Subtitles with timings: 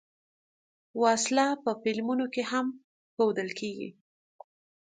[1.01, 2.67] وسله په فلمونو کې هم
[3.13, 3.89] ښودل کېږي